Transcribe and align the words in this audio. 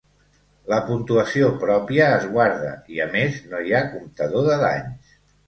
La 0.71 0.77
puntuació 0.85 1.49
pròpia 1.63 2.07
es 2.13 2.25
guarda 2.31 2.73
i, 2.95 2.99
a 3.07 3.09
més, 3.13 3.39
no 3.53 3.61
hi 3.69 3.77
ha 3.77 3.85
comptador 3.93 4.51
de 4.51 4.59
danys. 4.67 5.15